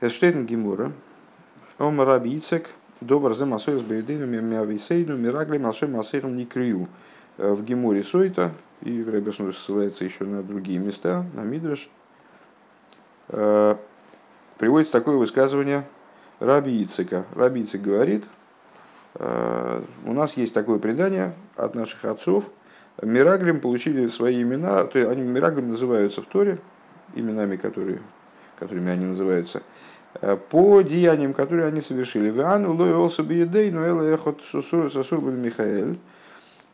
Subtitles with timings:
[0.00, 0.92] Эштейтен Гимура,
[1.78, 6.88] Ом Раби Ицек, Довар за Масоис Бейдейну Мявисейну Мираглем Алшем Масейром Никрию.
[7.36, 8.50] В Гимуре Сойта,
[8.82, 11.88] и Ребесну ссылается еще на другие места, на Мидраш,
[13.28, 15.84] приводится такое высказывание
[16.40, 17.26] Раби Ицека.
[17.36, 18.28] Раби Ицек говорит,
[19.14, 22.50] у нас есть такое предание от наших отцов,
[23.00, 26.58] Мираглим получили свои имена, то есть они Мираглим называются в Торе,
[27.14, 28.00] именами, которые,
[28.58, 29.62] которыми они называются,
[30.20, 32.30] э, по деяниям, которые они совершили.
[32.30, 35.98] Вану лой олса биедей, но эла эхот сосур Михаэль.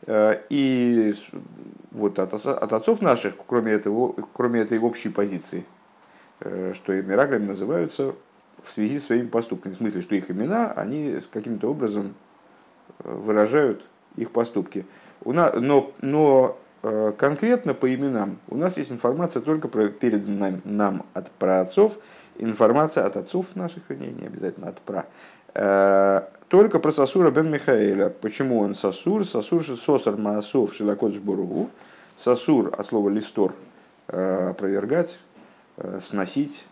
[0.07, 1.15] Э, и
[1.91, 5.65] вот от, от отцов наших, кроме, этого, кроме этой общей позиции,
[6.41, 8.15] э, что и Мираглим называются
[8.63, 9.75] в связи с своими поступками.
[9.75, 12.15] В смысле, что их имена, они каким-то образом
[12.99, 13.85] выражают
[14.17, 14.87] их поступки.
[15.25, 16.59] Но, но
[17.17, 21.95] конкретно по именам у нас есть информация только про переданная нам от праотцов,
[22.37, 25.07] информация от отцов наших, вернее, не обязательно от пра,
[25.55, 28.11] э, только про Сасура бен Михаэля.
[28.11, 29.25] Почему он Сасур?
[29.25, 31.71] Сасур Сосар Маасов Шилакодж Бургу.
[32.17, 33.55] Сасур от слова листор
[34.09, 35.19] э, опровергать,
[36.01, 36.65] сносить,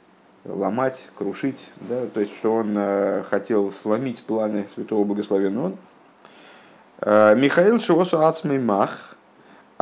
[0.44, 1.70] ломать, крушить.
[1.80, 2.06] Да?
[2.06, 2.78] То есть, что он
[3.24, 5.76] хотел сломить планы святого благословенного он.
[7.40, 9.08] Михаил Шиосу Ацмей Мах–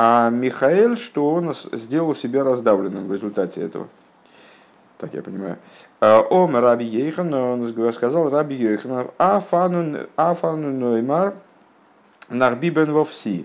[0.03, 3.87] а Михаил, что он сделал себя раздавленным в результате этого.
[4.97, 5.59] Так я понимаю.
[6.01, 11.35] А, Ом Раби Ейхан, он сказал Раби Ейхан, Афану Ноймар
[12.31, 13.45] Нарби бен Вовси.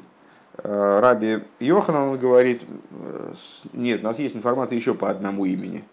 [0.60, 2.62] А, Раби Йохан, он говорит,
[3.74, 5.84] нет, у нас есть информация еще по одному имени.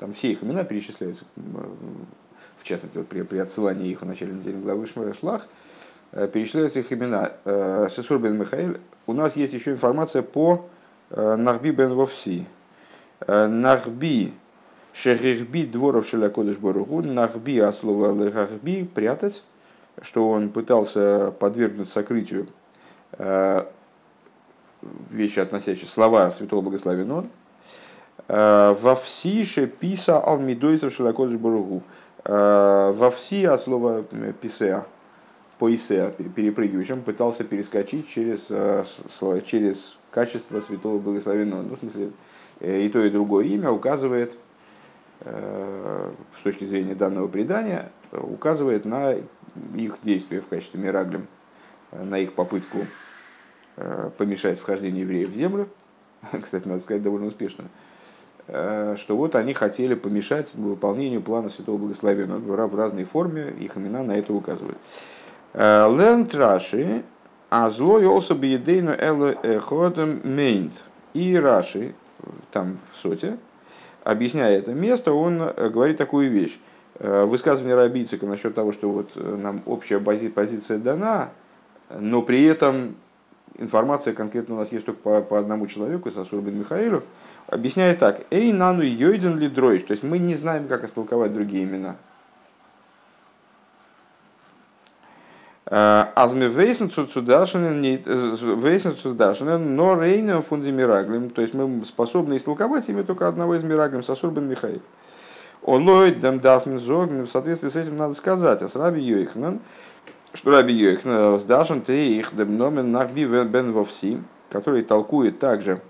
[0.00, 4.56] Там все их имена перечисляются, в частности, вот при, при отсылании их в начале недели
[4.56, 5.67] главы Шлах, Э,
[6.12, 7.32] перечисляются их имена.
[7.44, 8.78] Э, Сесур бен Михаил.
[9.06, 10.66] У нас есть еще информация по
[11.10, 12.46] э, Нахби бен Вовси.
[13.26, 14.32] Нахби
[14.92, 17.02] Шерихби дворов Шелякодыш Боругу.
[17.02, 19.42] Нахби от слова Лехахби прятать,
[20.02, 22.46] что он пытался подвергнуть сокрытию
[25.10, 27.26] вещи, относящиеся слова Святого Благословенного.
[28.28, 31.82] Во всише писа алмидойцев Шелякодыш Боругу.
[32.24, 34.04] Во все от слова
[34.40, 34.86] писеа
[35.58, 38.84] Поисеа, перепрыгивающий, он пытался перескочить через, э,
[39.44, 41.62] через качество святого благословенного.
[41.62, 42.12] Ну, в смысле,
[42.60, 44.36] э, и то, и другое имя указывает,
[45.20, 49.16] э, с точки зрения данного предания, указывает на
[49.74, 51.26] их действия в качестве мираглем,
[51.90, 52.86] на их попытку
[54.16, 55.68] помешать вхождению евреев в землю.
[56.42, 57.64] Кстати, надо сказать, довольно успешно.
[58.46, 64.12] Что вот они хотели помешать выполнению плана Святого Благословенного в разной форме, их имена на
[64.12, 64.78] это указывают.
[65.54, 67.02] Лернт Раши,
[67.50, 70.72] а злой also бедейну эле эходом мейнт.
[71.14, 71.94] И Раши,
[72.50, 73.38] там в соте,
[74.04, 76.58] объясняя это место, он э, говорит такую вещь.
[76.98, 81.30] Э, высказывание Рабицика насчет того, что вот э, нам общая позиция дана,
[81.98, 82.96] но при этом
[83.58, 87.02] информация конкретно у нас есть только по, по одному человеку, Сасур бен Михаилу,
[87.46, 88.22] объясняет так.
[88.30, 89.82] Эй, нану йойден ли дройш?
[89.82, 91.96] То есть мы не знаем, как истолковать другие имена.
[95.70, 103.54] Азме вейсен вейсен цударшинен, но рейнем фундимираглим, то есть мы способны истолковать имя только одного
[103.54, 104.80] из мираглим, Сасур бен Михаил.
[105.62, 109.60] Олойд дам дафмен зог, в соответствии с этим надо сказать, а с Раби Йойхнан,
[110.32, 114.18] что Раби Йойхнан сдашен ты их демномен нахби бен вовси,
[114.50, 115.80] который толкует также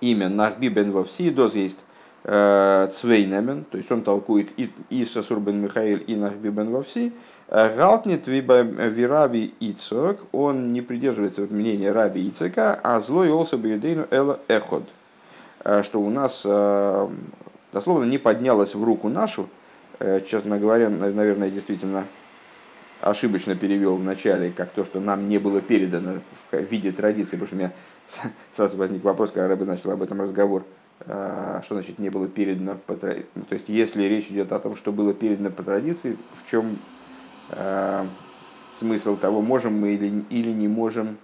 [0.00, 1.78] имя Нахби бен Вовси, доз есть
[2.24, 7.12] э, Цвейнемен, то есть он толкует и, и Сасур Михаил, и Нахби бен Вовси,
[7.48, 14.82] Галтнит вираби Ицок, он не придерживается мнения Раби Ицека, а злой олса бьюдейну эла эход,
[15.64, 17.08] э, что у нас э,
[17.72, 19.48] дословно не поднялось в руку нашу,
[20.00, 22.06] э, честно говоря, наверное, действительно
[23.00, 27.46] ошибочно перевел в начале, как то, что нам не было передано в виде традиции, потому
[27.46, 27.72] что у меня
[28.50, 30.64] сразу возник вопрос, когда Рэбби начал об этом разговор,
[30.98, 33.28] что значит не было передано по традиции.
[33.48, 36.95] То есть, если речь идет о том, что было передано по традиции, в чем Э,
[38.76, 41.16] смысл того, можем мы или, или не можем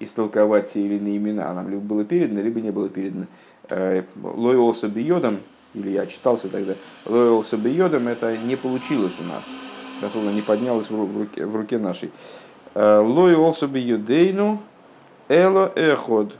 [0.00, 1.52] истолковать те или иные имена.
[1.52, 3.26] Нам либо было передано, либо не было передано.
[3.68, 5.38] Э, Лойолса биодом,
[5.74, 6.74] или я читался тогда,
[7.06, 9.44] Лойолса биодом это не получилось у нас.
[10.00, 12.10] Дословно не поднялось в руке, в руке нашей.
[12.74, 14.60] Э, Лойолса биодейну
[15.28, 16.36] эло эход.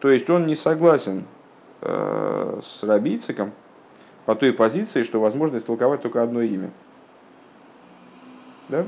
[0.00, 1.24] То есть он не согласен
[1.80, 3.50] с рабийциком
[4.24, 6.70] по той позиции, что возможно истолковать только одно имя.
[8.72, 8.86] Да?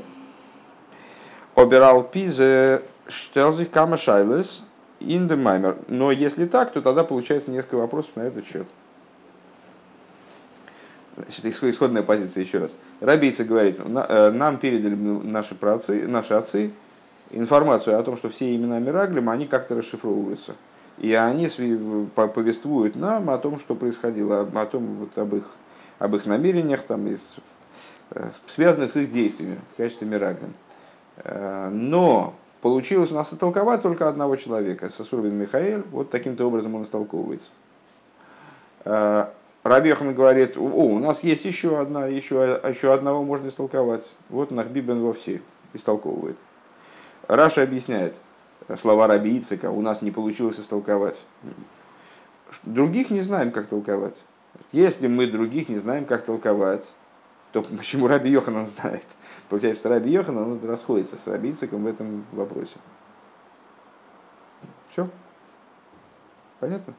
[1.55, 4.65] Обирал пизе штелзих кама шайлес
[5.01, 5.85] in the.
[5.89, 8.67] Но если так, то тогда получается несколько вопросов на этот счет.
[11.17, 12.75] Значит, исходная позиция еще раз.
[13.01, 16.73] Рабийца говорит, нам передали наши праотцы, наши отцы
[17.31, 20.57] информацию о том, что все имена Мираглим, они как-то расшифровываются.
[20.99, 21.49] И они
[22.15, 25.45] повествуют нам о том, что происходило, о том, вот, об, их,
[25.99, 27.35] об их намерениях, там, из,
[28.11, 30.55] э, связанных с их действиями в качестве Мираглим.
[31.19, 36.85] Э, но получилось у нас истолковать только одного человека, Сосурбин Михаил, вот таким-то образом он
[36.85, 37.51] истолковывается.
[38.85, 39.27] Э,
[39.65, 44.15] Рабихан говорит, о, у нас есть еще одна, еще, еще одного можно истолковать.
[44.29, 45.41] Вот Нахбибен во все
[45.73, 46.37] истолковывает.
[47.29, 48.15] Раша объясняет,
[48.79, 51.25] слова Раби Ицика у нас не получилось истолковать.
[52.62, 54.17] Других не знаем, как толковать.
[54.73, 56.93] Если мы других не знаем, как толковать,
[57.55, 59.06] то почему Раби Йоханан знает?
[59.49, 62.79] Получается, что Раби Йоханан расходится с Раби Ициком в этом вопросе.
[64.91, 65.09] Все?
[66.59, 66.95] Понятно?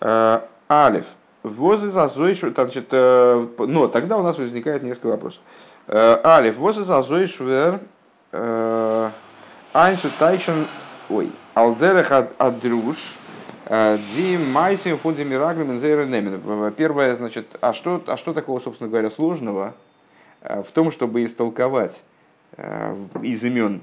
[0.00, 0.44] Mm-hmm.
[0.70, 1.06] Алиф.
[1.42, 5.40] Возы зазойш, значит, э, но тогда у нас возникает несколько вопросов.
[5.88, 6.56] Э, Алиф.
[6.56, 7.80] Возы зазойш вер
[8.30, 9.10] э,
[9.72, 10.66] Айнсу тайчен,
[11.08, 12.96] ой, алдерех адруш,
[13.68, 16.72] ди майсим фунди мираглим немен.
[16.72, 19.74] Первое, значит, а что, а что такого, собственно говоря, сложного
[20.40, 22.02] в том, чтобы истолковать
[23.22, 23.82] из имен,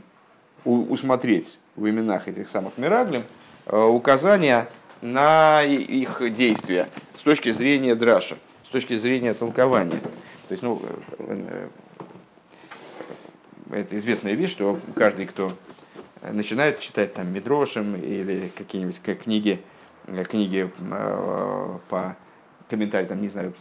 [0.63, 3.23] усмотреть в именах этих самых мираглим
[3.67, 4.67] указания
[5.01, 9.99] на их действия с точки зрения драша, с точки зрения толкования.
[10.47, 10.81] То есть, ну,
[11.19, 11.67] э,
[13.69, 15.51] э, это известная вещь, что каждый, кто
[16.31, 19.74] начинает читать там Медрошем или какие-нибудь книги, э,
[20.27, 20.71] книги
[21.89, 22.15] по
[22.69, 23.53] комментариям, там, не знаю,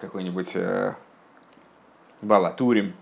[0.00, 0.56] какой-нибудь
[2.22, 2.94] Балатурим,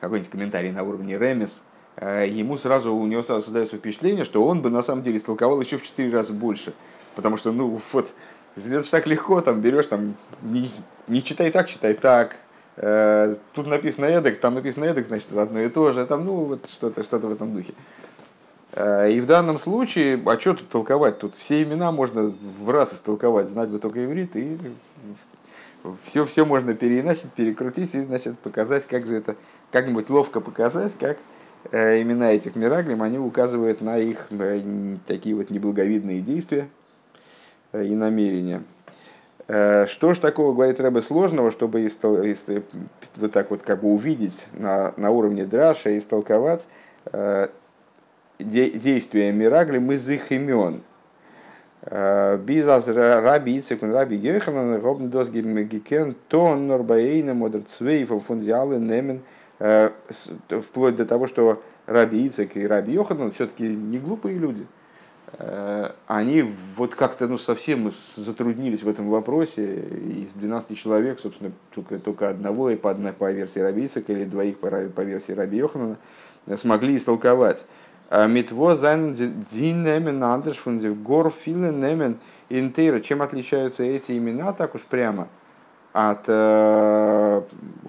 [0.00, 1.62] какой-нибудь комментарий на уровне Ремес–
[1.96, 5.60] Э, ему сразу, у него сразу создается впечатление, что он бы на самом деле истолковал
[5.60, 6.74] еще в четыре раза больше.
[7.14, 8.12] Потому что, ну, вот,
[8.56, 10.70] это так легко, там, берешь, там, не,
[11.06, 12.36] не читай так, читай так.
[12.76, 16.04] Э, тут написано эдак, там написано эдак, значит, одно и то же.
[16.06, 17.74] Там, ну, вот что-то что в этом духе.
[18.74, 21.18] Э, и в данном случае, а что тут толковать?
[21.18, 24.58] Тут все имена можно в раз истолковать, знать бы только иврит, и
[26.04, 29.36] все, все можно переиначить, перекрутить и, значит, показать, как же это,
[29.70, 31.18] как-нибудь ловко показать, как
[31.70, 34.60] Э, имена этих мираглим, они указывают на их э,
[35.06, 36.68] такие вот неблаговидные действия
[37.72, 38.62] и намерения.
[39.46, 41.86] Что ж такого, говорит Рэбе, сложного, чтобы
[43.16, 46.66] вот так вот как бы увидеть на, на уровне драша и истолковать
[48.38, 50.82] действия мираглим из их имен.
[51.82, 59.20] Бизаз раби Ицекун раби Геханан робн дос гикен тон норбаэйна модер цвейфом фундиалы немен–
[59.60, 59.90] Э,
[60.48, 64.66] вплоть до того, что Раби Ицек и Раби Йоханан все-таки не глупые люди.
[65.38, 69.80] Э, они вот как-то ну, совсем затруднились в этом вопросе.
[70.16, 74.24] Из 12 человек, собственно, только, только одного и по одной по версии Раби Ицека или
[74.24, 75.98] двоих по, по версии Раби Йоханана
[76.56, 77.64] смогли истолковать.
[78.10, 80.62] «А Митво зайн динемен андерш
[81.02, 82.18] гор филен
[82.48, 83.00] интейра.
[83.00, 85.28] Чем отличаются эти имена так уж прямо?
[85.94, 87.42] от э,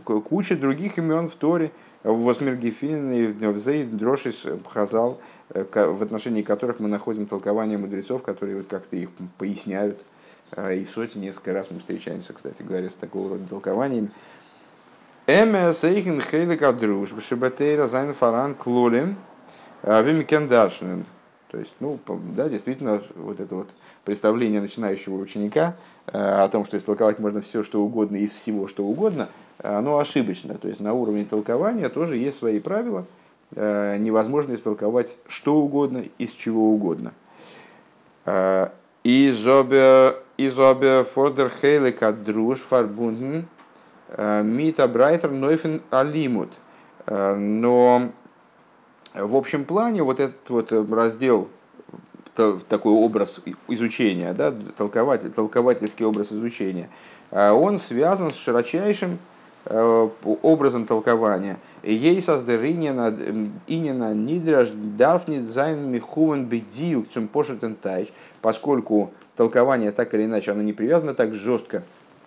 [0.04, 1.72] кучи других имен в Торе,
[2.04, 5.20] в Восмергефин и в Зейд Дрошис Хазал,
[5.50, 9.10] э, в отношении которых мы находим толкование мудрецов, которые вот как-то их
[9.40, 10.00] поясняют.
[10.52, 14.12] Э, и в соте несколько раз мы встречаемся, кстати говоря, с такого рода толкованиями.
[15.26, 19.18] אמת, אויך אין חלק הדרוש שבתורה זיינען פאַראַן כללים,
[19.86, 21.06] ווי מ'קען דרש'נען.
[21.52, 22.00] То есть, ну,
[22.36, 23.70] да, действительно, вот это вот
[24.04, 25.76] представление начинающего ученика
[26.08, 30.56] э, о том, что истолковать можно все, что угодно из всего, что угодно, оно ошибочно.
[30.56, 33.06] То есть, на уровне толкования тоже есть свои правила.
[33.56, 37.14] Э, невозможно истолковать что угодно из чего угодно.
[38.26, 38.70] Э,
[39.04, 40.16] איז אָבער
[41.04, 43.46] דער חלק הדרוש פאַרבונדן
[44.18, 46.50] מיט אַ ברייטער אופן הלימוד.
[47.08, 48.12] Но
[49.16, 51.48] в общем плане вот этот вот э, раздел,
[52.68, 56.90] такой образ изучения, да, толкователь, толковательский образ изучения,
[57.32, 59.18] э, он связан с широчайшим
[59.66, 60.10] э,
[60.42, 61.58] образом толкования.
[61.84, 63.16] אַזוי אַז דער ענין
[63.68, 67.30] הנדרש דאַרף ניט זיין מכוון בדיוק צום
[67.82, 71.84] тайч, поскольку толкование так или иначе оно не привязано так жестко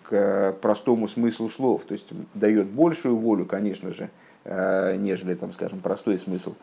[0.09, 4.09] к простому смыслу слов, то есть дает большую волю, конечно же,
[4.45, 6.55] нежели, там, скажем, простой смысл.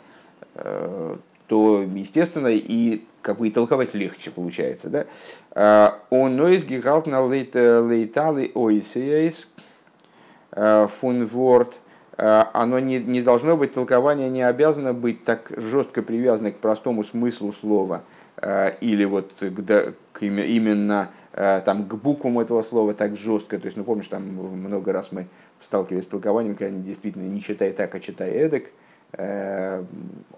[0.56, 1.16] Э,
[1.48, 4.90] то, естественно, и как бы и толковать легче получается.
[4.90, 6.00] Да?
[6.10, 9.52] Он нойз гигалт на лейталы ойсиейс
[10.52, 11.80] э, фунворд.
[12.18, 17.52] Оно не, не должно быть, толкование не обязано быть так жестко привязано к простому смыслу
[17.52, 18.04] слова
[18.38, 23.60] э, или вот к, к именно там, к буквам этого слова так жестко.
[23.60, 25.28] То есть, ну помнишь, там много раз мы
[25.60, 28.64] сталкивались с толкованием, когда действительно не читай так, а читай эдак.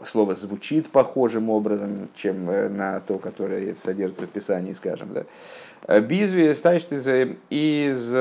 [0.04, 5.10] Слово звучит похожим образом, чем на то, которое содержится в Писании, скажем.
[5.14, 6.00] Да.
[6.00, 7.08] Бизви стачт из,
[7.50, 8.14] из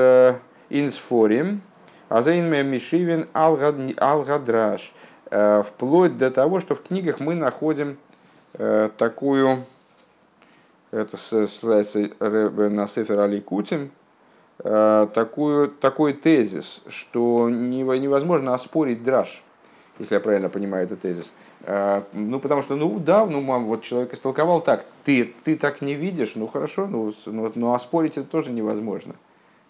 [0.69, 1.61] инсфорим,
[2.09, 4.93] азейнме мишивин алгадраш.
[5.29, 7.97] Вплоть до того, что в книгах мы находим
[8.97, 9.63] такую
[10.91, 13.91] это ссылается на Сефер Али Кутим,
[14.59, 19.43] э, такую, такой тезис, что невозможно оспорить драж,
[19.99, 21.33] если я правильно понимаю этот тезис.
[21.61, 25.81] Э, ну, потому что, ну да, ну, мам, вот человек истолковал так, ты, ты так
[25.81, 29.15] не видишь, ну хорошо, ну, ну, но оспорить это тоже невозможно.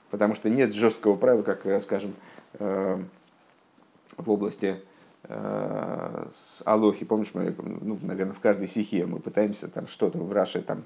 [0.09, 2.13] Потому что нет жесткого правила, как, э, скажем,
[2.59, 4.81] в области
[5.23, 10.61] с Алохи, помнишь, мы, ну, наверное, в каждой стихе мы пытаемся там что-то в Раше
[10.61, 10.83] там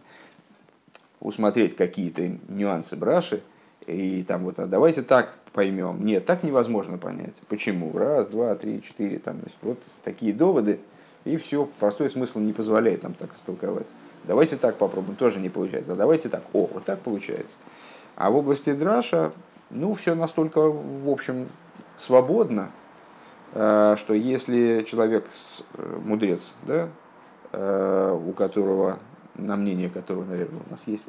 [1.19, 3.43] усмотреть какие-то нюансы Браши,
[3.85, 6.03] и там вот, а давайте так поймем.
[6.03, 7.35] Нет, так невозможно понять.
[7.47, 7.95] Почему?
[7.97, 10.79] Раз, два, три, четыре, там, значит, вот такие доводы,
[11.23, 13.87] и все, простой смысл не позволяет нам так истолковать.
[14.23, 15.93] Давайте так попробуем, тоже не получается.
[15.93, 17.55] А давайте так, о, вот так получается.
[18.15, 19.31] А в области Драша,
[19.69, 21.47] ну, все настолько, в общем,
[21.97, 22.80] свободно, э,
[23.53, 25.25] что если человек
[25.73, 26.89] э, мудрец, да,
[27.51, 28.97] э, у которого
[29.35, 31.05] на мнение которого, наверное, у нас есть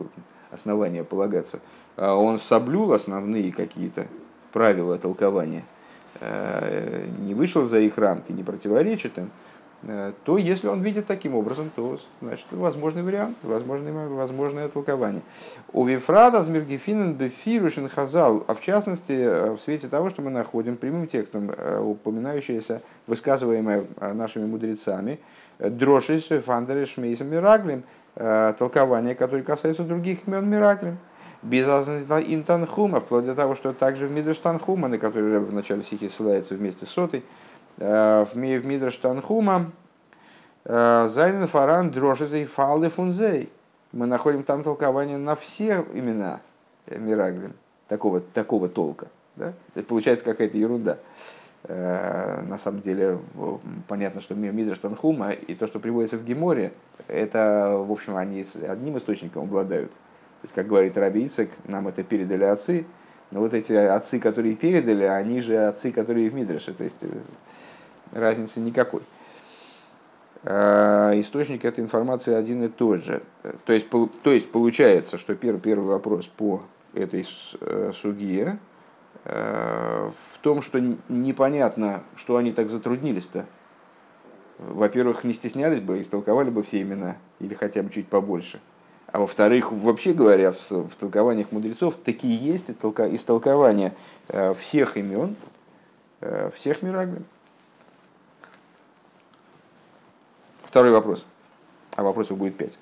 [0.51, 1.61] основания полагаться,
[1.97, 4.07] а он соблюл основные какие-то
[4.53, 5.65] правила толкования,
[6.21, 9.31] э, не вышел за их рамки, не противоречит им, э,
[10.25, 15.23] то если он видит таким образом, то значит возможный вариант, возможное, возможное толкование.
[15.73, 20.77] У Вифрада Змиргефинен Бефирушин Хазал, а в частности э, в свете того, что мы находим
[20.77, 25.19] прямым текстом упоминающееся, высказываемое нашими мудрецами,
[25.59, 27.85] Дрошис Фандереш Шмейсом Мираглем,
[28.15, 30.99] Э, толкования, которые касаются других имен Мираклим.
[31.43, 36.09] Без интанхума, вплоть до того, что также в Мидрш Танхума, на который в начале стихи
[36.09, 37.23] ссылается вместе с сотой, э,
[37.79, 39.71] в Мидрш Танхума,
[40.65, 43.51] э, Зайнен Фаран Дрошизей Фалды Фунзей.
[43.93, 46.41] Мы находим там толкование на все имена
[46.87, 47.55] Мираглим,
[47.89, 49.09] такого, такого толка.
[49.37, 49.53] Да?
[49.75, 50.99] Это получается какая-то ерунда.
[51.65, 53.19] Э, на самом деле
[53.87, 56.73] понятно, что Мидраш Танхума и то, что приводится в Геморе,
[57.09, 59.93] это, в общем, они одним источником обладают.
[59.93, 62.85] То есть, как говорит Раби Ицек, нам это передали отцы,
[63.31, 66.75] но вот эти отцы, которые передали, они же отцы, которые в Мидраше.
[66.75, 67.07] То есть, э,
[68.13, 69.03] разницы никакой.
[70.45, 73.23] Э, источник этой информации один и тот же.
[73.65, 76.63] То есть, то есть получается, что первый, первый вопрос по
[76.95, 77.27] этой
[77.93, 78.59] суге,
[79.25, 83.47] Э, в том, что непонятно, что они так затруднились-то.
[84.59, 88.61] Во-первых, не стеснялись бы, истолковали бы все имена, или хотя бы чуть побольше.
[89.07, 93.95] А во-вторых, вообще говоря, в, в толкованиях мудрецов такие есть истолкования
[94.29, 95.37] э, всех имен,
[96.21, 97.25] э, всех мирагмин.
[100.73, 101.27] Второй вопрос.
[101.97, 102.79] А вопросов будет пять.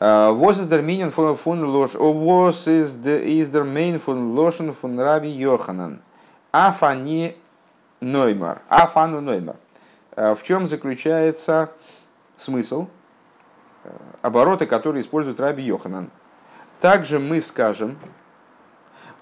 [0.00, 1.94] Was ist der Minion von, von Losh?
[1.94, 6.02] Was ist der Main von Loschen von Rabbi Йоханан?
[6.50, 7.36] Афани
[8.00, 8.62] Ноймар.
[8.68, 9.54] Афану Ноймар.
[10.16, 11.70] В чем заключается
[12.34, 12.88] смысл,
[14.20, 16.10] обороты, которые использует Раби Йоханан?
[16.80, 18.00] Также мы скажем,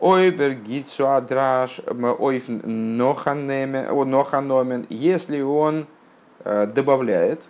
[0.01, 1.83] Ойбер Гитсуадраш
[2.19, 3.87] Ойф Ноханомен,
[4.89, 5.87] если он
[6.45, 7.43] добавляет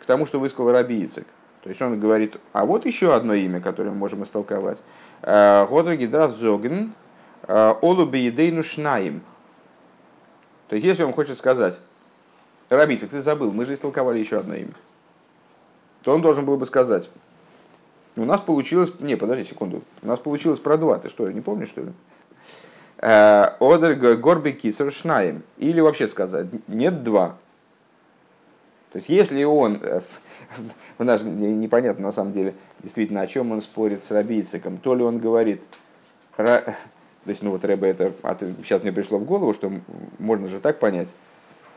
[0.00, 1.26] к тому, что высказал Раби Ицек.
[1.66, 4.84] То есть он говорит, а вот еще одно имя, которое мы можем истолковать.
[5.22, 6.94] Э, Годр Гидрат Зоген
[7.42, 9.20] э, Олу Бейдейну Шнаим.
[10.68, 11.80] То есть если он хочет сказать,
[12.68, 14.74] Рабицик, ты забыл, мы же истолковали еще одно имя.
[16.04, 17.10] То он должен был бы сказать,
[18.16, 18.92] у нас получилось...
[19.00, 19.82] Не, подожди секунду.
[20.02, 20.98] У нас получилось про два.
[20.98, 21.92] Ты что, не помнишь, что ли?
[22.98, 25.42] Э, Одер Горби Кисер Шнаем.
[25.58, 27.38] Или вообще сказать, нет два.
[28.92, 29.80] То есть если он
[30.98, 34.78] у нас непонятно на самом деле действительно, о чем он спорит с Рабийциком.
[34.78, 35.62] То ли он говорит,
[36.36, 36.76] то
[37.26, 38.12] есть, ну вот Рэбе это,
[38.62, 39.72] сейчас мне пришло в голову, что
[40.18, 41.16] можно же так понять.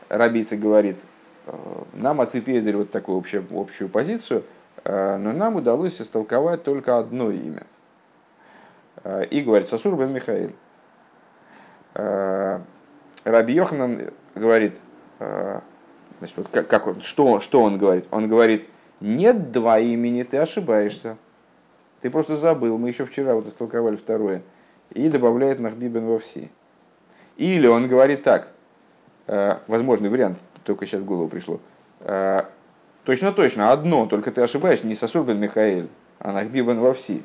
[0.08, 0.98] Рабийцик говорит,
[1.46, 1.56] «Э,
[1.94, 4.44] нам отцы передали вот такую общую, общую позицию,
[4.84, 7.66] э, но нам удалось истолковать только одно имя.
[9.02, 10.52] Э, и говорит Сасур бен Михаил.
[13.24, 14.76] Раби Йоханан говорит,
[16.20, 18.04] Значит, вот как, как он, что, что он говорит?
[18.10, 18.68] Он говорит,
[19.00, 21.16] нет два имени, ты ошибаешься.
[22.02, 24.42] Ты просто забыл, мы еще вчера вот истолковали второе.
[24.90, 26.50] И добавляет Нахбибен во все.
[27.36, 28.52] Или он говорит так,
[29.26, 31.58] э, возможный вариант, только сейчас в голову пришло.
[32.00, 32.42] Э,
[33.04, 37.22] точно, точно, одно, только ты ошибаешься, не Сосур бен Михаил, а Нахбибен во все.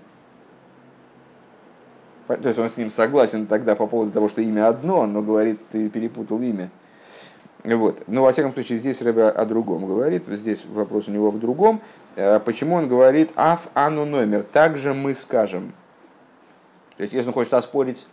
[2.28, 5.60] То есть он с ним согласен тогда по поводу того, что имя одно, но говорит,
[5.70, 6.70] ты перепутал имя.
[7.66, 8.04] Вот.
[8.08, 10.26] Но, во всяком случае, здесь Рэбе о другом говорит.
[10.28, 11.82] Здесь вопрос у него в другом.
[12.16, 14.44] Э, почему он говорит «аф ану номер»?
[14.44, 15.74] Также мы скажем.
[16.96, 18.08] То есть, если он хочет оспорить,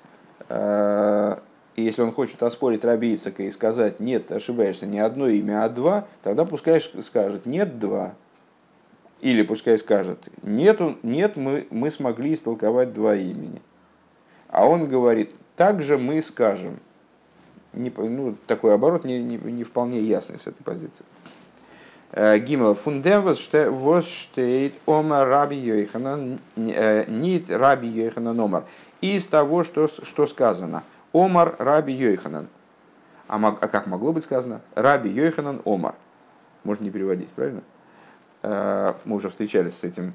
[0.48, 1.36] э,
[1.76, 6.06] если он хочет оспорить Раби Ицака и сказать «нет, ошибаешься, не одно имя, а два»,
[6.22, 8.14] тогда пускай скажет «нет, два».
[9.20, 13.60] Или пускай скажет «нету, «нет, мы, мы смогли истолковать два имени».
[14.48, 16.78] А он говорит «также мы скажем»
[17.72, 21.04] не, ну, такой оборот не, не, не вполне ясный с этой позиции.
[22.12, 28.64] Э, Гимел фундем восштейт ома раби Йоханан э, нит раби Йоханан омар.
[29.00, 30.84] Из того, что, что сказано.
[31.14, 32.48] Омар раби Йоханан.
[33.28, 34.60] А, а как могло быть сказано?
[34.74, 35.94] Раби Йоханан омар.
[36.64, 37.62] Можно не переводить, правильно?
[38.42, 40.12] Э, мы уже встречались с этим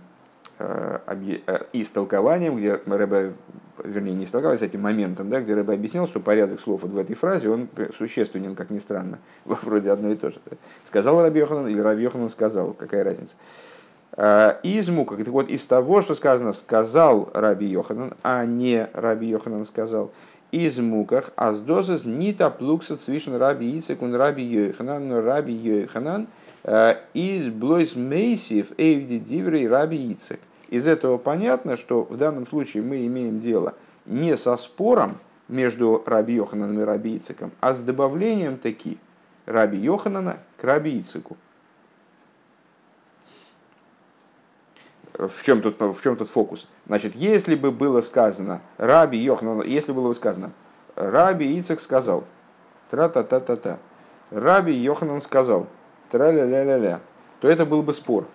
[1.73, 3.33] истолкованием, где Рэбе
[3.83, 6.97] вернее, не столкновались с этим моментом, да, где Рэбе объяснил, что порядок слов вот в
[6.97, 10.39] этой фразе, он существенен, как ни странно, вроде одно и то же.
[10.83, 13.35] Сказал Раби Йоханан или Раби Йоханан сказал, какая разница.
[14.13, 19.27] А, из мука, так вот, из того, что сказано, сказал Раби Йоханан, а не Раби
[19.27, 20.11] Йоханан сказал,
[20.51, 26.46] из муках, аздозас нита плукса цвишен Раби Ицек он Раби Йоханан, но Раби Йоханан а,
[27.13, 30.39] из блойс мейсив эйвди диврей Раби Ицек.
[30.69, 33.73] Из этого понятно, что в данном случае мы имеем дело
[34.05, 38.97] не со спором между Раби Йохананом и Раби Ициком, а с добавлением таки
[39.45, 41.37] Раби Йоханана к Раби Ицику.
[45.13, 46.67] В чем, тут, в чем тут фокус?
[46.85, 50.51] Значит, если бы было сказано Раби Йоханан, если было бы сказано
[50.95, 52.25] Раби Ицик сказал,
[52.89, 53.79] тра-та-та-та-та,
[54.31, 55.67] Раби Йоханан сказал,
[56.09, 56.99] тра-ля-ля-ля-ля,
[57.39, 58.27] то это был бы спор.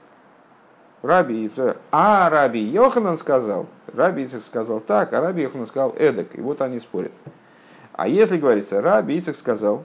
[1.02, 1.50] Раби,
[1.90, 6.60] а Раби Йоханан сказал, Раби Ицек сказал так, а Раби Йоханан сказал эдак, и вот
[6.60, 7.10] они спорят.
[7.92, 9.84] А если говорится, Раби Ицек сказал,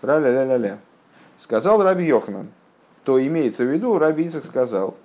[0.00, 0.78] тра-ля-ля-ля-ля,
[1.36, 2.48] сказал Раби Йоханан,
[3.04, 4.96] то имеется в виду, Раби Ицек сказал,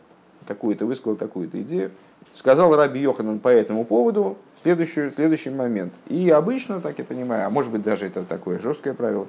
[0.48, 1.92] такую-то высказал такую-то идею,
[2.32, 5.94] сказал Раби Йоханан по этому поводу следующий, следующий момент.
[6.08, 9.28] И обычно, так я понимаю, а может быть даже это такое жесткое правило,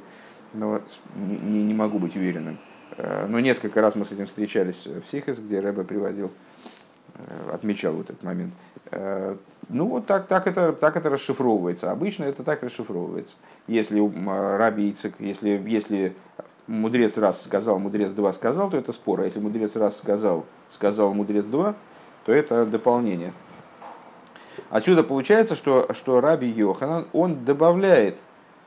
[0.57, 0.81] но
[1.14, 2.59] не, не могу быть уверенным,
[2.97, 6.31] Э, но несколько раз мы с этим встречались в Сихес, где Рэбе приводил,
[7.14, 8.55] э, отмечал вот этот момент.
[8.90, 9.37] Э,
[9.69, 11.90] ну, вот так, так, это, так это расшифровывается.
[11.90, 13.37] Обычно это так расшифровывается.
[13.66, 14.01] Если
[14.57, 16.14] Раби Ицек, если, если
[16.66, 19.21] мудрец раз сказал, мудрец два сказал, то это спор.
[19.21, 21.75] А если мудрец раз сказал, сказал мудрец два,
[22.25, 23.33] то это дополнение.
[24.71, 28.19] Отсюда получается, что, что Раби Йоханан, он добавляет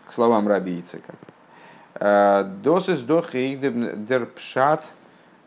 [0.06, 1.16] к словам Раби Ицека.
[2.00, 3.22] Досис до
[4.36, 4.92] пшат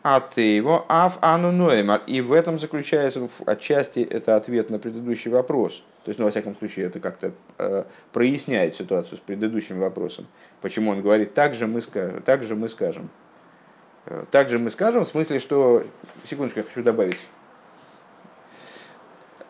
[0.02, 2.02] от его аф ану ноемар.
[2.06, 5.82] И в этом заключается отчасти это ответ на предыдущий вопрос.
[6.04, 10.26] То есть, ну, во всяком случае, это как-то э, проясняет ситуацию с предыдущим вопросом.
[10.60, 13.08] Почему он говорит, так же мы, так же мы скажем.
[14.06, 15.84] Э, так же мы скажем, в смысле, что...
[16.28, 17.20] Секундочку, я хочу добавить.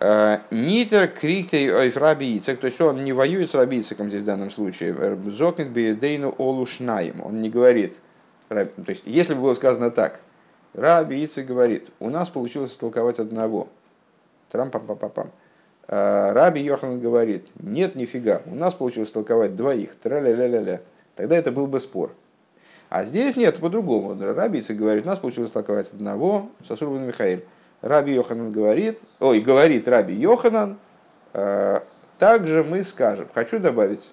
[0.04, 4.50] Э, Нитер криктей ойф рабийцек, то есть он не воюет с рабийцеком здесь в данном
[4.50, 4.96] случае.
[5.26, 7.22] Зокнет биедейну олушнаем.
[7.24, 7.98] Он не говорит.
[8.48, 10.18] То есть, если бы было сказано так,
[10.74, 13.68] рабийцек говорит, у нас получилось толковать одного.
[14.50, 15.30] Трам-пам-пам-пам.
[15.86, 20.80] Э, Раби Йохан говорит, нет, нифига, у нас получилось толковать двоих, тра-ля-ля-ля-ля.
[21.14, 22.12] Тогда это был бы спор.
[22.88, 24.20] А здесь нет, по-другому.
[24.20, 27.42] Рабийцы говорит, у нас получилось толковать одного, Сосурбан Михаил.
[27.82, 30.78] Раби Йоханан говорит, ой, говорит Раби Йоханан,
[31.32, 31.80] э,
[32.18, 34.08] также мы скажем, хочу добавить,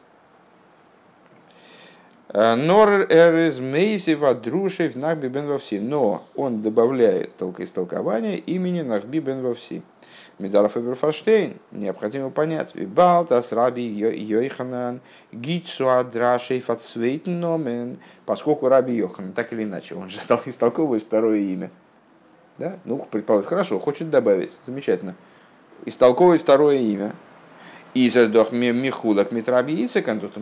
[2.30, 5.80] э, Нор эрез мейси вадрушев нахби бен вовси.
[5.80, 9.84] Но он добавляет только истолкование имени Нахби бен вовси.
[10.40, 12.74] Медаров и Берфаштейн, необходимо понять.
[12.76, 15.02] Балтас раби Йоханан,
[15.32, 18.00] гитсу адрашей фацвейтен номен.
[18.26, 21.70] Поскольку раби Йоханан, так или иначе, он же истолковывает второе имя.
[22.60, 22.78] Да?
[22.86, 24.52] Ну, предположим, хорошо, хочет добавить.
[24.66, 25.16] Замечательно.
[25.86, 27.14] Истолковывает второе имя.
[27.96, 29.88] И задох Михулах Митраби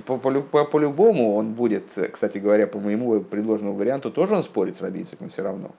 [0.05, 5.43] по-любому он будет, кстати говоря, по моему предложенному варианту, тоже он спорит с Раби все
[5.43, 5.71] равно.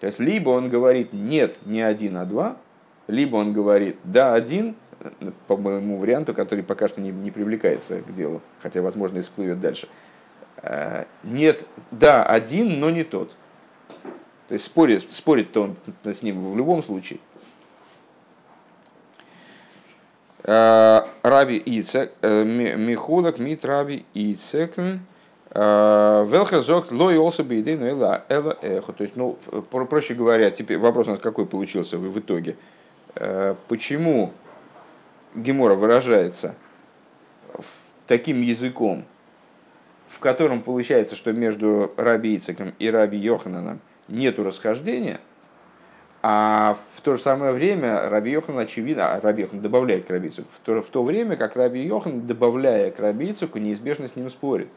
[0.00, 2.56] То есть, либо он говорит нет, не один, а два,
[3.06, 4.74] либо он говорит да, один,
[5.46, 9.60] по моему варианту, который пока что не, не привлекается к делу, хотя, возможно, и всплывет
[9.60, 9.88] дальше.
[10.62, 13.34] Э, нет, да, один, но не тот.
[14.50, 17.20] То есть спорит, спорит-то он с ним в любом случае.
[20.42, 24.74] А, раби Ицек, э, Михулак, Мит Раби Ицек,
[25.54, 28.92] Велхазок лой олса бейдейну эла эла эхо.
[28.92, 29.38] То есть, ну,
[29.70, 32.56] проще говоря, теперь вопрос у нас какой получился в итоге.
[33.68, 34.32] Почему
[35.36, 36.56] Гемора выражается
[38.08, 39.04] таким языком,
[40.08, 45.20] в котором получается, что между Раби Ицеком и Раби Йохананом нету расхождения,
[46.22, 50.28] а в то же самое время Раби Йохан, очевидно, а Раби Йохан добавляет к Раби
[50.28, 54.28] в то, в то время как Раби Йохан, добавляя к Раби Ицеку, неизбежно с ним
[54.28, 54.70] спорит.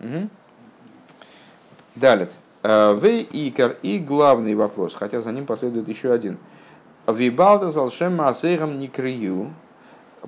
[0.00, 0.28] Угу.
[1.94, 2.28] Далее.
[2.62, 6.36] Э, в икар и главный вопрос, хотя за ним последует еще один.
[7.06, 9.54] Вибалда залшем маасейгам не крию,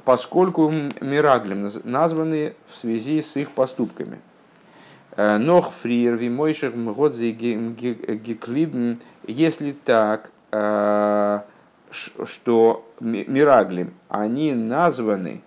[0.05, 4.21] поскольку мираглем названы в связи с их поступками.
[5.19, 11.41] Э, Нох фриер вимойших мгодзи геклибн, если так, э,
[11.91, 15.43] что мираглем, они названы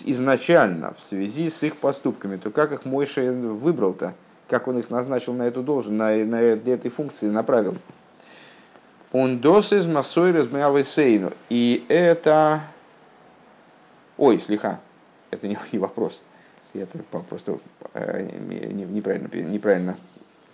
[0.00, 4.14] изначально в связи с их поступками, то как их Мойша выбрал-то?
[4.48, 7.76] Как он их назначил на эту должность, на, на, для этой функции направил?
[9.12, 11.32] Он дос из массой сейну.
[11.48, 12.62] И это...
[14.16, 14.80] Ой, слегка.
[15.30, 16.24] Это не, не вопрос.
[16.74, 17.58] Я это просто
[17.94, 18.28] э,
[18.72, 19.96] неправильно, неправильно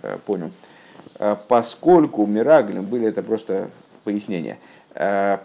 [0.02, 0.52] э, понял.
[1.18, 3.70] Э, поскольку Мираглем были, это просто
[4.04, 4.58] пояснение,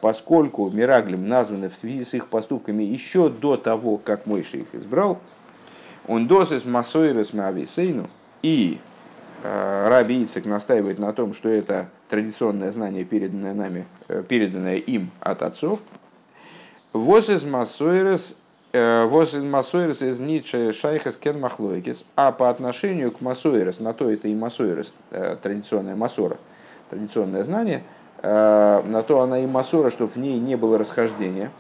[0.01, 5.19] поскольку Мираглем названы в связи с их поступками еще до того, как Мойша их избрал,
[6.08, 8.10] он досыс массойрес мависейну,
[8.41, 8.79] и
[9.41, 13.86] Раби Ицек настаивает на том, что это традиционное знание, переданное нами,
[14.27, 15.79] переданное им от отцов.
[16.91, 17.45] Воз из
[18.71, 24.12] Э, Воз Масойрес из Ницше Шайхес Кен Махлойкис, а по отношению к Масойрес, на то
[24.12, 26.38] это и Масойрес, э, традиционная Масора,
[26.88, 27.82] традиционное знание,
[28.21, 31.51] э, на то она и Масора, чтобы в ней не было расхождения,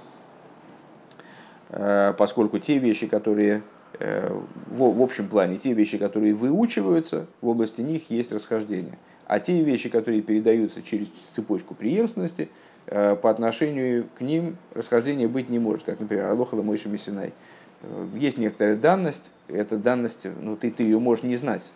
[2.17, 3.61] поскольку те вещи, которые
[3.99, 8.97] в общем плане, те вещи, которые выучиваются, в области них есть расхождение.
[9.27, 15.49] А те вещи, которые передаются через цепочку преемственности– Э, по отношению к ним расхождения быть
[15.49, 17.33] не может, как, например, Алохала Мойша Мессинай.
[17.81, 21.71] Э, есть некоторая данность, эта данность, ну, ты, ты ее можешь не знать.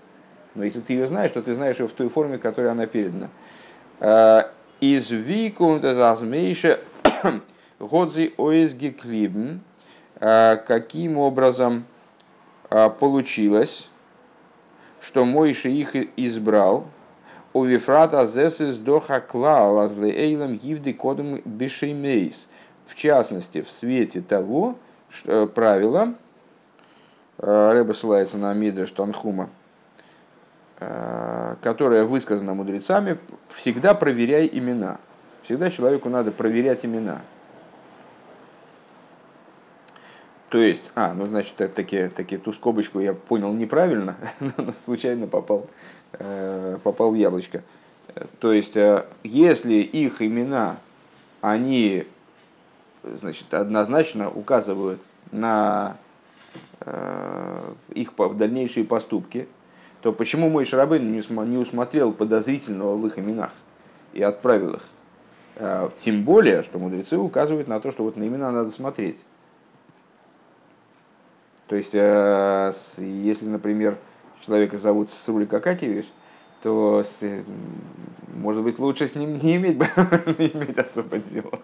[0.56, 2.86] Но если ты ее знаешь, то ты знаешь ее в той форме, в которой она
[2.86, 3.30] передана.
[4.00, 4.44] Э,
[4.80, 6.80] из викум дезазмейше
[7.80, 9.62] годзи оизги клибн.
[10.20, 11.86] Каким образом
[12.70, 13.90] получилось,
[15.02, 16.86] что Мойша их избрал,
[17.54, 22.48] у Вифрата зесис доха клал эйлам гивды кодом бешеймейс.
[22.86, 24.76] В частности, в свете того,
[25.10, 26.16] что э, правило,
[27.38, 29.50] э, Рэба ссылается на Мидреш Танхума,
[30.80, 33.18] э, которое высказано мудрецами,
[33.50, 35.00] всегда проверяй имена.
[35.44, 37.22] Всегда человеку надо проверять имена.
[40.50, 44.18] То есть, а, ну значит, таки, таки ту скобочку я понял неправильно,
[44.78, 45.68] случайно попал
[46.84, 47.64] попал в яблочко.
[48.40, 50.78] То есть, э, если их имена,
[51.42, 52.06] они
[53.04, 55.98] значит, однозначно указывают на
[56.82, 59.48] э, их дальнейшие поступки,
[60.02, 63.52] то почему мой Шарабын не усмотрел подозрительного в их именах
[64.12, 64.82] и отправил их?
[65.98, 69.18] Тем более, что мудрецы указывают на то, что вот на имена надо смотреть.
[71.68, 73.98] То есть, если, например,
[74.44, 76.06] человека зовут Срулик Акакевич,
[76.62, 77.04] то
[78.34, 79.78] может быть лучше с ним не иметь,
[80.40, 81.60] не иметь особо дела.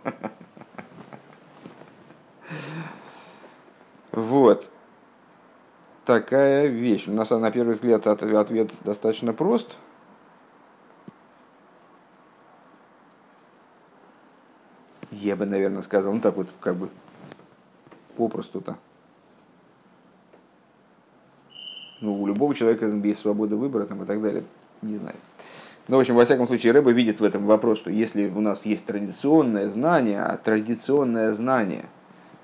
[4.12, 4.70] Вот.
[6.06, 7.08] Такая вещь.
[7.08, 9.78] У нас на первый взгляд ответ достаточно прост.
[15.12, 16.90] Я бы, наверное, сказал, ну так вот, как бы
[18.16, 18.78] попросту-то.
[22.02, 24.44] Ну, у любого человека есть свобода выбора там, и так далее.
[24.82, 25.16] Не знаю.
[25.88, 28.66] Но, в общем, во всяком случае, Рэба видит в этом вопрос, что если у нас
[28.66, 31.86] есть традиционное знание, а традиционное знание,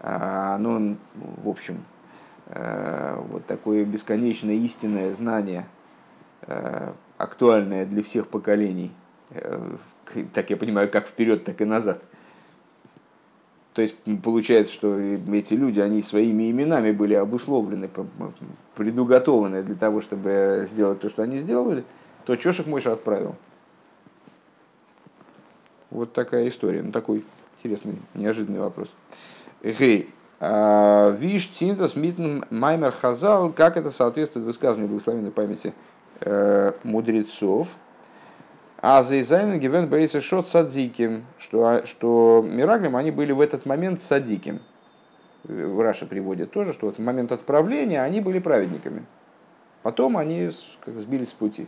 [0.01, 1.83] а, оно, в общем,
[2.47, 5.67] э, вот такое бесконечное истинное знание,
[6.47, 8.91] э, актуальное для всех поколений,
[9.29, 9.75] э,
[10.33, 12.01] так я понимаю, как вперед, так и назад–
[13.75, 17.89] то есть получается, что эти люди, они своими именами были обусловлены,
[18.73, 21.83] предуготованы для того, чтобы сделать то, что они сделали,
[22.23, 23.35] то Чошек Мойша отправил.
[25.89, 26.83] Вот такая история.
[26.83, 27.25] Ну, такой
[27.57, 28.93] интересный, неожиданный вопрос.
[29.61, 30.09] Гей.
[30.39, 35.73] А, Виш Тинтас Митн Маймер Хазал, как это соответствует высказыванию благословенной памяти
[36.21, 37.75] э, мудрецов,
[38.87, 43.99] а за Изайна Гивен Бейса Шот Садиким, что, что Мираглем они были в этот момент
[43.99, 44.59] садиким.
[45.43, 49.03] в Раше приводит тоже, что вот в момент отправления они были праведниками.
[49.81, 51.67] Потом они как сбились с пути.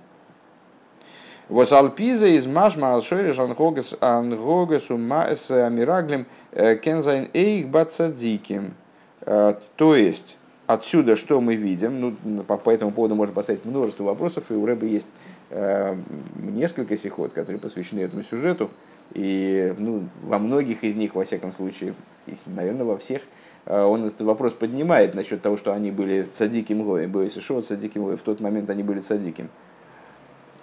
[1.50, 8.76] Вот Алпиза из Машма Алшойриш Ангогас Ангогасу Маэс Амираглем э, Кензайн Эйх Бацадзиким.
[9.22, 12.16] Э, то есть, отсюда что мы видим?
[12.24, 15.08] Ну, по, по этому поводу можно поставить множество вопросов, и у Рэба есть
[15.50, 18.70] несколько сихот, которые посвящены этому сюжету.
[19.14, 21.94] И ну, во многих из них, во всяком случае,
[22.26, 23.22] если, наверное, во всех,
[23.66, 28.22] он этот вопрос поднимает насчет того, что они были садиким гоем, были садиким садиким в
[28.22, 29.50] тот момент они были садиким.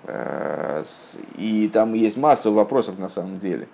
[0.06, 0.82] Э,
[1.36, 3.68] и там есть масса вопросов на самом деле.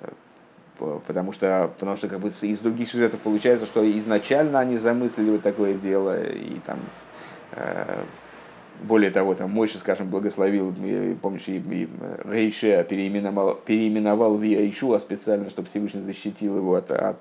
[0.00, 5.30] Э, потому что, потому что как бы из других сюжетов получается, что изначально они замыслили
[5.30, 6.78] вот такое дело, и там
[7.52, 8.04] э,
[8.82, 10.74] более того, там Мойша, скажем, благословил,
[11.20, 11.88] помнишь, и, и
[12.24, 17.18] Рейше переименовал, переименовал в Ишуа специально, чтобы Всевышний защитил его от, от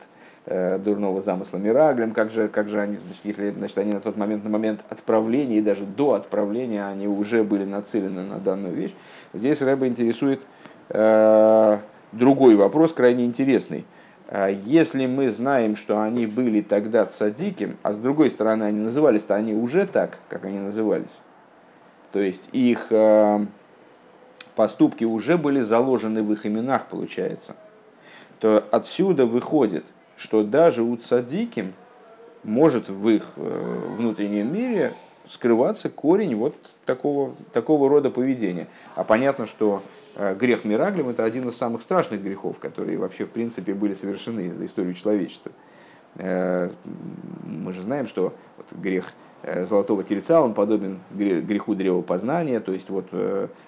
[0.50, 4.15] Э, дурного замысла Мираглем, как же, как же они, значит, если значит, они на тот
[4.15, 8.93] момент, на момент отправления и даже до отправления, они уже были нацелены на данную вещь.
[9.34, 10.43] Здесь Рэба интересует
[10.88, 11.78] э,
[12.13, 13.84] другой вопрос, крайне интересный.
[14.30, 19.36] Э, если мы знаем, что они были тогда цадиким, а с другой стороны они назывались-то
[19.36, 21.20] они уже так, как они назывались,
[22.17, 23.45] то есть их э,
[24.56, 27.56] поступки уже были заложены в их именах, получается,
[28.39, 29.86] то отсюда выходит–
[30.17, 31.73] что даже у цадиким
[32.43, 34.93] может в их э, внутреннем мире
[35.27, 38.67] скрываться корень вот такого, такого рода поведения.
[38.95, 39.84] А понятно, что
[40.15, 44.53] э, грех Мираглем– это один из самых страшных грехов, которые вообще в принципе были совершены
[44.53, 45.51] за историю человечества.
[46.17, 46.69] Э,
[47.45, 49.12] мы же знаем, что вот грех
[49.43, 53.08] золотого тельца, он подобен греху древопознания, то есть вот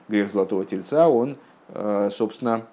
[0.09, 1.38] грех золотого тельца, он,
[2.09, 2.65] собственно,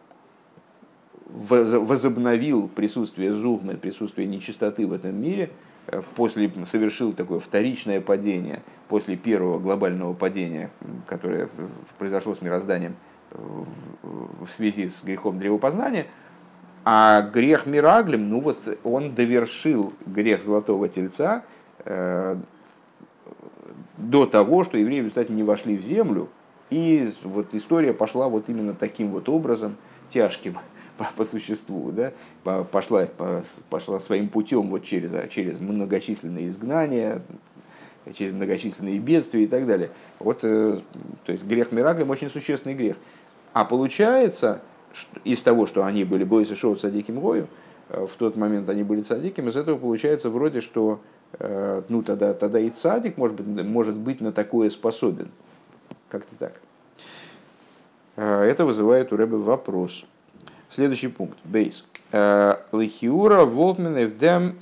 [1.27, 5.51] возобновил присутствие зухмы, присутствие нечистоты в этом мире,
[5.89, 10.71] э, после, совершил такое вторичное падение после первого глобального падения,
[11.07, 11.49] которое
[11.99, 12.95] произошло с мирозданием
[13.33, 16.07] в связи с грехом древопознания,
[16.88, 21.42] а грех Мираглем, ну вот он довершил грех Золотого Тельца
[21.85, 22.37] э,
[23.96, 26.29] до того, что евреи, кстати, не вошли в землю,
[26.70, 29.75] и вот история пошла вот именно таким вот образом,
[30.11, 30.59] тяжким,
[30.96, 32.12] по, по существу, да,
[32.70, 33.09] пошла,
[33.68, 37.20] пошла своим путем вот через, через многочисленные изгнания,
[38.14, 39.90] через многочисленные бедствия и так далее.
[40.20, 40.79] Вот, э,
[41.25, 42.94] то есть грех Мираглем очень существенный грех.
[43.53, 44.62] А получается,
[45.25, 47.49] из того, что они были бойцы шоу садиким гою,
[47.89, 51.01] э, в тот момент они были садиким, из этого получается вроде, что
[51.39, 55.29] э, ну, тогда, тогда и садик может быть, может быть на такое способен.
[56.09, 56.53] Как-то так.
[58.17, 60.07] Это вызывает у Рэбе вопрос.
[60.69, 61.39] Следующий пункт.
[61.45, 61.85] Бейс.
[62.13, 64.57] Э, Лихиура волтмен эвдем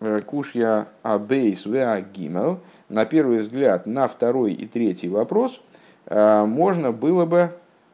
[0.00, 2.60] э, кушья абейс веа гимел.
[2.88, 5.60] На первый взгляд, на второй и третий вопрос
[6.06, 7.50] э, можно было бы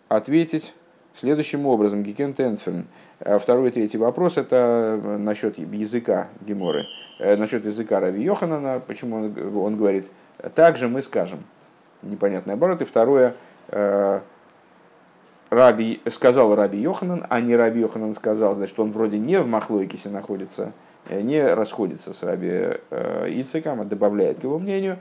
[0.08, 0.74] ответить
[1.14, 2.02] следующим образом.
[2.02, 2.86] Гикен Тенферн.
[3.38, 6.86] Второй и третий вопрос это насчет языка Геморы.
[7.18, 10.10] Насчет языка Рави Йоханана, почему он, он говорит,
[10.54, 11.44] также мы скажем.
[12.02, 12.82] Непонятный оборот.
[12.82, 13.36] И второе,
[15.52, 20.08] Раби, сказал Раби Йоханан, а не Раби Йоханан сказал, значит, он вроде не в Махлойкисе
[20.08, 20.72] находится,
[21.10, 22.48] э, не расходится с Раби
[22.88, 24.98] э, Ицеком, а добавляет к его мнению.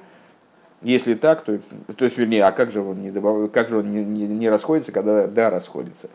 [0.81, 1.59] Если так, то,
[1.95, 4.91] то есть, вернее, а как же он не, как же он не, не, не расходится,
[4.91, 6.09] когда да расходится?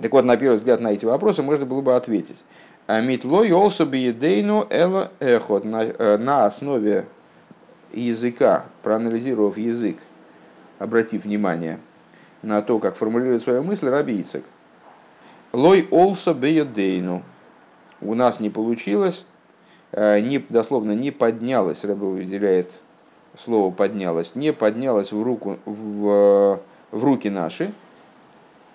[0.00, 2.44] Так вот, на первый взгляд на эти вопросы можно было бы ответить.
[2.88, 7.06] Митлой also биедейну эла эхот э, на основе
[7.92, 9.96] языка, проанализировав язык,
[10.78, 11.78] обратив внимание–
[12.46, 14.44] на то, как формулирует свою мысль Раби Ицек.
[15.52, 17.22] Лой олса беядейну.
[18.00, 19.26] У нас не получилось,
[19.92, 22.72] э, не, дословно не поднялось, Раби выделяет
[23.36, 27.72] слово поднялось, не поднялось в, руку, в, в руки наши,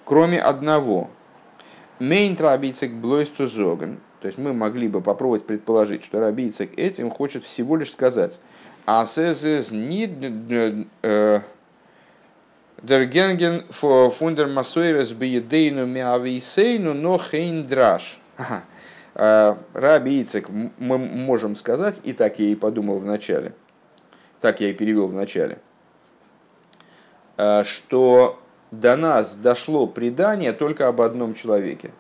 [0.06, 1.10] кроме одного.
[2.00, 4.00] Мейн Рабицек блойсту зоген.
[4.22, 8.40] То есть мы могли бы попробовать предположить, что Рабицек этим хочет всего лишь сказать.
[8.86, 10.06] Асезес не
[12.84, 18.20] Der Генген фундер Масуэрес Биедейну Миависейну, но Хейндраш.
[19.14, 23.54] Раби Ицек, мы можем сказать, и так я и подумал в начале,
[24.42, 25.60] так я и перевел в начале,
[27.38, 28.40] э, что
[28.72, 31.92] до нас дошло предание только об одном человеке.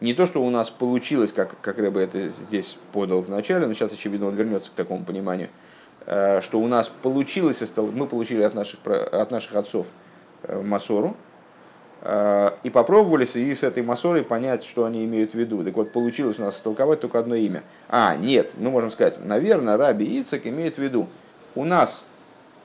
[0.00, 3.74] Не то, что у нас получилось, как, как Рэбе это здесь подал в начале, но
[3.74, 5.48] сейчас, очевидно, он вернется к такому пониманию–
[6.06, 9.86] Э, что у нас получилось, мы получили от наших, от наших отцов
[10.42, 11.16] э, Масору,
[12.04, 15.62] и попробовали и с этой массорой понять, что они имеют в виду.
[15.62, 17.62] Так вот, получилось у нас истолковать только одно имя.
[17.88, 21.08] А, нет, мы можем сказать, наверное, Раби Ицек имеет в виду,
[21.54, 22.06] у нас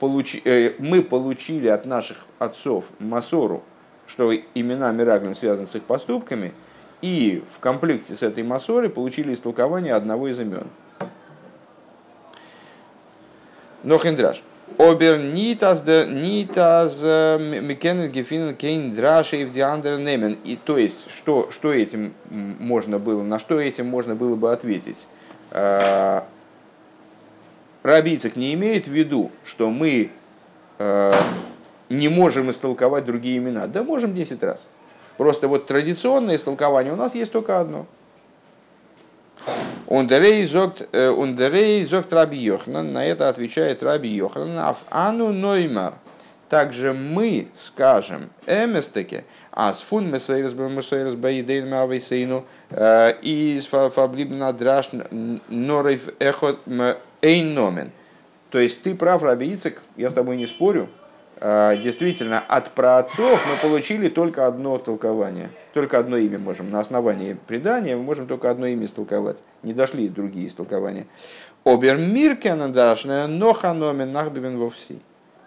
[0.00, 3.62] получи, э, мы получили от наших отцов Масору,
[4.06, 6.52] что имена Мираглим связаны с их поступками,
[7.00, 10.66] и в комплекте с этой Масорой получили истолкование одного из имен.
[13.84, 14.42] Но хендраш.
[14.76, 20.36] Обер нитас де нитас мекенет гефинен кейн драши в диандер немен.
[20.44, 25.08] И то есть, что, что этим можно было, на что этим можно было бы ответить?
[25.50, 26.26] А,
[27.82, 30.10] Рабийцик не имеет в виду, что мы
[30.78, 31.12] э,
[31.88, 33.66] не можем истолковать другие имена.
[33.66, 34.62] Да можем 10 раз.
[35.16, 37.86] Просто вот традиционное истолкование у нас есть только одно.
[39.86, 45.94] און דערויף זאָגט э, Раби Йоханан, на это отвечает Раби Йоханан, אף אנו נאמר.
[46.48, 54.65] Также мы скажем, אמת טאַקע, אַז פון מסורת במסורת בידינו מאבותינו, э, איז פאַרבליבן אַ
[54.65, 54.90] דרש
[55.48, 56.60] נאָר אויף אחד
[57.20, 57.90] איין נאָמען.
[58.50, 60.88] То есть ты прав, Раби Ицхак, я с тобой не спорю.
[61.40, 65.50] А, действительно, от праотцов мы получили только одно толкование.
[65.72, 66.70] Только одно имя можем.
[66.70, 69.42] На основании предания мы можем только одно имя истолковать.
[69.62, 71.06] Не дошли другие истолкования.
[71.64, 74.98] Обермиркена дашная, но ханомен нахбибен вовси.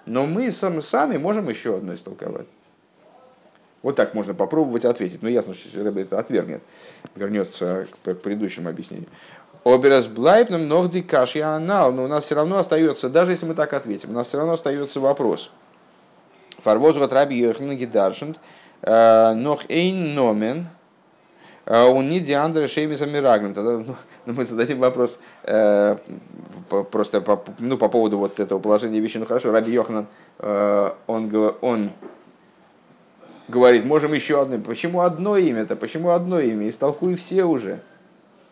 [0.06, 2.47] Но мы сами можем еще одно истолковать.
[3.82, 5.21] Вот так можно попробовать ответить.
[5.21, 6.62] Но ясно, что Рэбе это отвергнет.
[7.15, 9.10] Вернется к предыдущему объяснению.
[9.65, 11.91] Оберас блайбным ногди каш я анал.
[11.91, 14.54] Но у нас все равно остается, даже если мы так ответим, у нас все равно
[14.54, 15.51] остается вопрос.
[16.62, 18.39] Фарвоз вот раби Йоханн Гидаршент,
[18.82, 20.67] э, нох эйн номен,
[21.65, 23.54] э, он не диандра шеймиса мирагнем.
[23.54, 23.95] Тогда ну,
[24.26, 25.97] ну, мы зададим вопрос э,
[26.91, 29.19] просто по, ну, по поводу вот этого положения вещей.
[29.19, 30.08] Ну хорошо, Раби Йоханан,
[30.39, 31.91] э, он, он
[33.47, 34.58] говорит, можем еще одно.
[34.60, 35.76] Почему одно имя-то?
[35.76, 36.69] Почему одно имя?
[36.69, 37.80] Истолкуй все уже.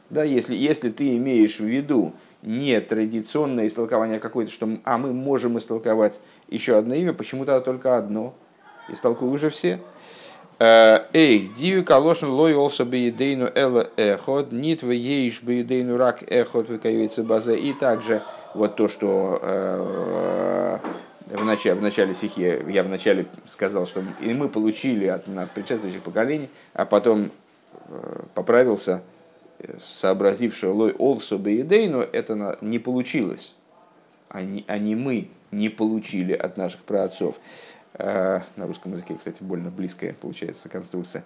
[0.09, 5.57] Да, если, если ты имеешь в виду не традиционное истолкование какое-то, что а мы можем
[5.57, 8.33] истолковать еще одно имя, почему-то только одно.
[8.89, 9.79] Истолкуй уже все.
[10.57, 16.69] Э, эй, дию калошин лой олса беедейну эла эхот, нит в еиш беедейну рак эхот
[16.69, 17.53] выкаюется база.
[17.53, 18.23] И также
[18.53, 20.77] вот то, что э,
[21.27, 26.01] в начале, в начале стихи я вначале сказал, что и мы получили от, от предшествующих
[26.01, 27.31] поколений, а потом
[27.87, 29.01] э, поправился,
[29.79, 33.55] сообразив, что лой олсо беедейну, это не получилось.
[34.29, 37.39] Они, они мы не получили от наших праотцов.
[37.95, 41.23] Э, на русском языке, кстати, больно близкая получается конструкция.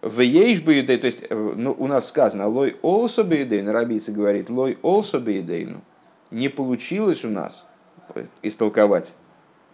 [0.00, 4.48] В ейш беедей, то есть э, ну, у нас сказано лой олсо беедейну, рабийца говорит
[4.48, 5.82] лой олсо беедейну.
[6.30, 7.64] Не получилось у нас
[8.42, 9.14] истолковать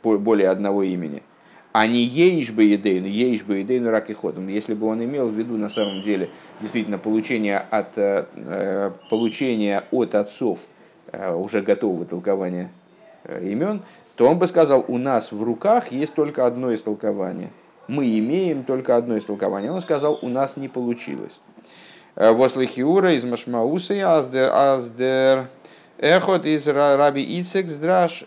[0.02, 1.22] более одного имени–
[1.74, 4.46] а не ейш бы едейну, ейш бы едейну рак и ходом.
[4.46, 9.82] Если бы он имел в виду на самом деле действительно получение от, э, э, получение
[9.90, 10.60] от отцов
[11.10, 12.70] э, уже готового толкования
[13.42, 13.82] имен,
[14.14, 17.50] то он бы сказал, у нас в руках есть только одно истолкование.
[17.88, 19.72] Мы имеем только одно истолкование.
[19.72, 21.40] Он сказал, у нас не получилось.
[22.14, 25.48] Вослихиура из Машмауса аздер аздер
[25.98, 28.24] Эхот из Раби Ицек здраш,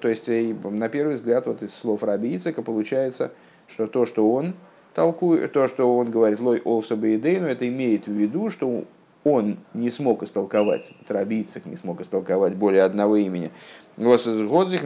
[0.00, 3.32] то есть на первый взгляд вот из слов Раби Ицека получается,
[3.66, 4.54] что то, что он
[4.94, 8.84] толкует, то, что он говорит лой олса бейдейну, это имеет в виду, что
[9.24, 13.50] он не смог истолковать, Раби Ицек не смог истолковать более одного имени.
[13.96, 14.82] Вот из Годзих,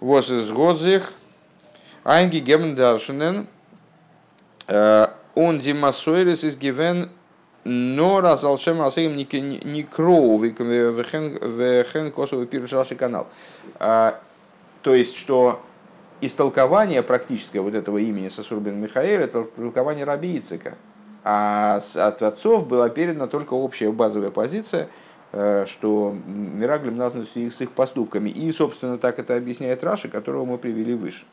[0.00, 1.14] вот из Годзих,
[2.04, 2.78] Айнги Гемн
[5.34, 7.08] он Димасойрис из Гивен
[7.64, 13.26] но раз алшем асаим не кроу вехен косовый пируш канал.
[13.78, 14.20] А,
[14.82, 15.60] то есть, что
[16.20, 20.76] истолкование практическое вот этого имени Сосурбин Михаил это толкование Раби Ицика.
[21.24, 24.88] А от отцов была передана только общая базовая позиция,
[25.32, 28.28] э, что Мираглим назван с их поступками.
[28.28, 31.24] И, собственно, так это объясняет Раши, которого мы привели выше.